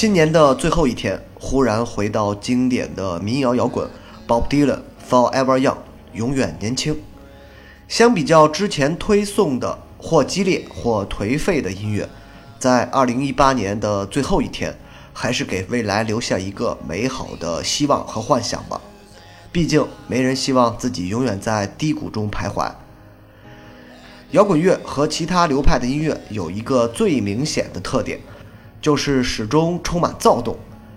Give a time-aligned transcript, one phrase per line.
[0.00, 3.86] 新年的最后一天，忽然回到经典的民谣摇滚
[4.26, 5.76] ，Bob Dylan Forever Young，
[6.14, 6.98] 永远年轻。
[7.86, 12.08] 相比较之前推送的或激烈或颓废的音乐，
[12.58, 14.74] 在2018年的最后一天，
[15.12, 18.80] 还是给未来留下一个美好的希望和幻想吧。
[19.52, 22.72] 毕竟，没人希望自己永远在低谷中徘徊。
[24.30, 28.18] 摇滚乐和其他流派的音乐有一个最明显的特点，
[28.80, 30.56] 就是始终充满躁动，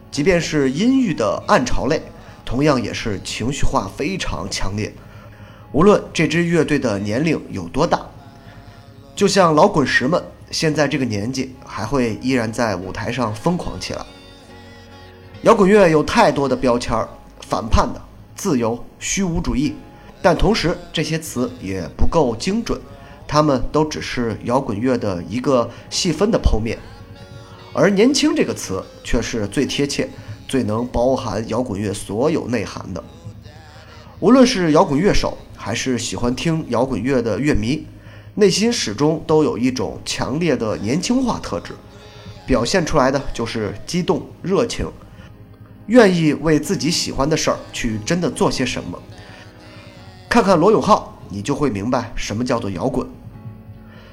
[0.09, 2.01] 即便是阴郁的暗潮类，
[2.45, 4.93] 同样也是情绪化非常强烈。
[5.71, 7.99] 无论这支乐队的年龄有多大，
[9.15, 14.05] 就像老滚石们现在这个年纪，还会依然在舞台上疯狂起来。
[15.41, 17.09] 摇滚乐有太多的标签儿，
[17.41, 18.01] 反叛的、
[18.35, 19.75] 自由、虚无主义，
[20.21, 22.79] 但同时这些词也不够精准。
[23.27, 26.77] 他们都只是摇滚乐的一个细分的剖面，
[27.74, 30.07] 而“年轻”这个词却是最贴切、
[30.48, 33.04] 最能包含摇滚乐所有内涵的。
[34.20, 37.85] 无论是摇滚乐手，还是喜欢听摇滚乐的乐迷，
[38.35, 41.74] 内心始终都有一种强烈的年轻化特质，
[42.46, 44.87] 表现出来的就是激动、热情，
[45.87, 49.02] 愿意为自己喜欢的事儿去真的做些什么。
[50.30, 51.10] 看看罗永浩。
[51.30, 53.08] 你就会明白什么叫做摇滚。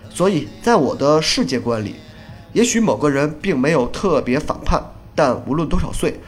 [0.08, 1.96] 所以在我的世界观里，
[2.52, 4.82] 也许某个人并没有特别反叛，
[5.14, 6.20] 但无论多少岁，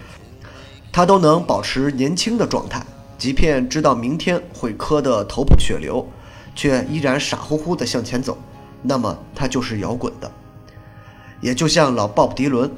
[0.93, 2.85] 他都能保持年轻的状态。
[3.19, 6.07] 即便知道明天会磕得头破血流，
[6.55, 8.37] 却依然傻乎乎地向前走，
[8.83, 10.31] 那么他就是摇滚的。
[11.41, 12.71] 也就像老鲍勃迪伦，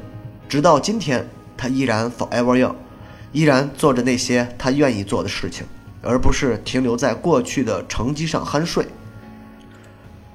[0.49, 2.75] 直到今天，他依然 forever young，
[3.33, 5.67] 依然做着那些他愿意做的事情。
[6.07, 8.87] 而不是停留在过去的成绩上酣睡。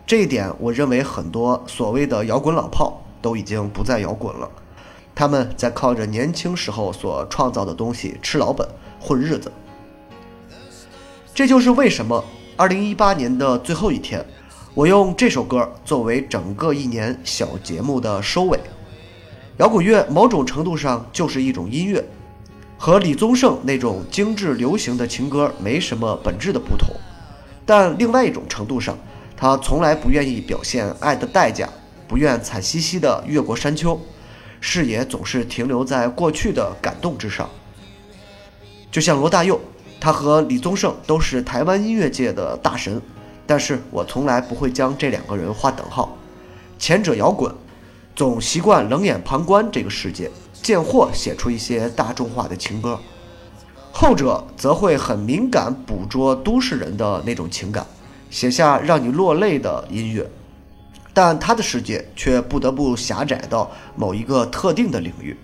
[0.09, 4.49] 这一点，我认为很多所谓的摇滚老炮都已经不再摇滚了，
[5.14, 8.67] 他们在靠着年轻时候所创造的东西吃老本、
[8.99, 9.52] 混日子。
[11.31, 12.25] 这就是为什么
[12.58, 14.25] 2018年的最后一天，
[14.73, 18.59] 我用这首歌作为整个一年小节目的收尾。
[19.58, 22.03] 摇滚乐某种程度上就是一种音乐。
[22.80, 26.89] 和李宗盛那种精致流行的情歌没什么本质的不同，
[27.64, 28.98] 但另外一种程度上，
[29.42, 31.70] 他从来不愿意表现爱的代价，
[32.10, 33.98] 不愿惨兮兮地越过山丘，
[34.60, 37.49] 视野总是停留在过去的感动之上。
[38.92, 39.58] 就像罗大佑，
[39.98, 43.02] 他和李宗盛都是台湾音乐界的大神，
[43.48, 46.17] 但是我从来不会将这两个人划等号，
[46.78, 47.49] 前者摇滚，
[48.17, 50.30] 总习惯冷眼旁观这个世界。
[50.61, 52.99] 贱货写出一些大众化的情歌，
[53.94, 57.88] 后者则会很敏感捕捉都市人的那种情感，
[58.30, 60.30] 写下让你落泪的音乐，
[61.14, 65.36] 但他的世界却不得不狭窄到某一个特定的领域。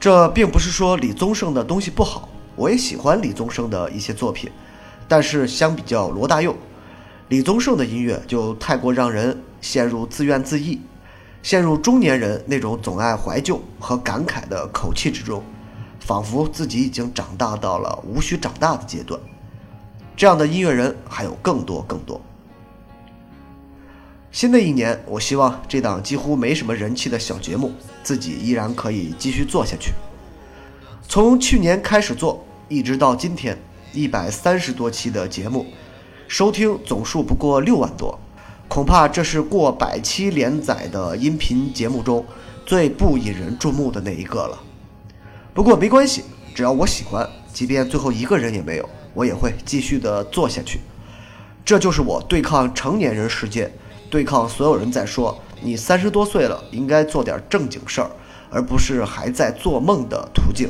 [0.00, 4.50] 这并不是说李宗盛的东西不好，我也喜欢李宗盛的一些作品，
[5.06, 6.56] 但是相比较罗大佑，
[7.28, 10.78] 李宗盛的音乐就太过让人陷入自怨自艾。
[11.42, 15.42] 陷入中年人那种总爱怀旧和感慨的口气之中，
[16.00, 19.20] 仿佛自己已经长大到了无需长大的阶段。
[20.16, 22.20] 这样的音乐人还有更多更多。
[24.30, 29.92] 新的一年，我希望这档几乎没什么人气的小节目，自己依然可以继续做下去。
[31.06, 33.56] 从去年开始做，一直到今天，
[33.92, 35.66] 一百三十多期的节目，
[36.26, 38.18] 收听总数不过六万多。
[38.66, 42.24] 恐怕这是过百期连载的音频节目中
[42.66, 44.58] 最不引人注目的那一个了。
[45.52, 46.24] 不过没关系，
[46.54, 50.80] 只要我喜欢，即便最后一个人也没有，我也会继续的做下去。
[51.64, 53.72] 这就是我对抗成年人世界，
[54.10, 58.10] 对抗所有人在说你三十多岁了应该做点正经事儿，
[58.50, 60.68] 而不是还在做梦的途径。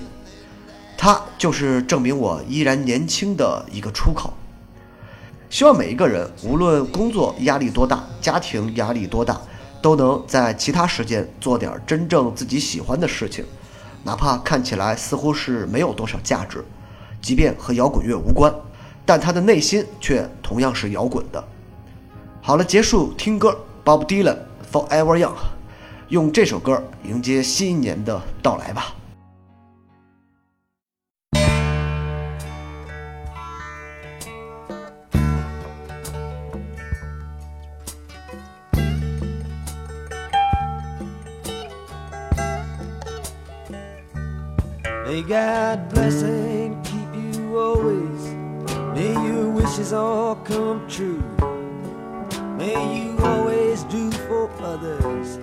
[0.97, 4.33] 它就是证明我依然年轻的一个出口。
[5.51, 9.41] 希望每一个人，无论工作压力多大，家庭压力多大，
[9.83, 13.45] 都能在其他时间做点真正自己喜欢的事情，
[14.05, 16.65] 哪怕看起来似乎是没有多少价值，
[17.25, 18.55] 即便和摇滚乐无关，
[19.07, 21.43] 但他的内心却同样是摇滚的。
[22.43, 24.37] 好了，结束听歌，Bob Dylan
[24.71, 25.33] Forever Young，
[26.11, 28.95] 用这首歌迎接新一年的到来吧。
[45.07, 46.64] May God bless.
[47.59, 48.23] Always.
[48.95, 51.23] May your wishes all come true.
[52.57, 55.39] May you always do for others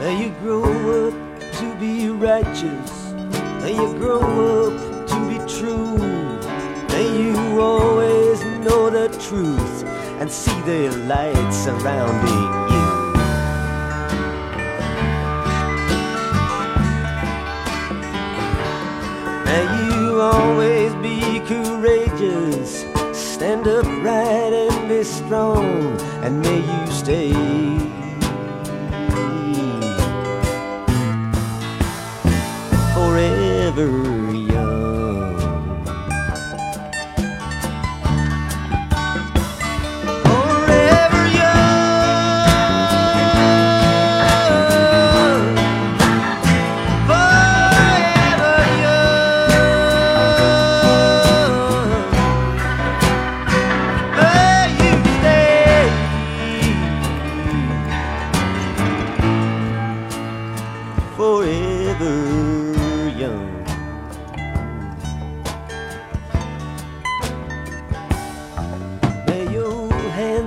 [0.00, 1.14] May you grow up
[1.58, 3.12] to be righteous.
[3.60, 4.22] May you grow
[4.64, 5.98] up to be true.
[6.88, 9.84] May you always know the truth
[10.18, 12.90] and see the light surrounding you.
[19.44, 22.86] May you always be courageous.
[23.12, 27.99] Stand upright and be strong, and may you stay.
[33.76, 34.29] never